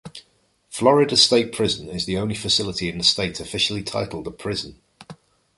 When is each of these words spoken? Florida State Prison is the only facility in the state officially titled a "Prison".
Florida 0.67 1.15
State 1.15 1.53
Prison 1.53 1.87
is 1.89 2.07
the 2.07 2.17
only 2.17 2.33
facility 2.33 2.89
in 2.89 2.97
the 2.97 3.03
state 3.03 3.39
officially 3.39 3.83
titled 3.83 4.25
a 4.25 4.31
"Prison". 4.31 4.81